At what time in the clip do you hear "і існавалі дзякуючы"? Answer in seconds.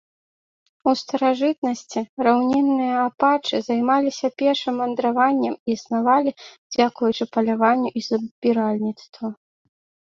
5.67-7.23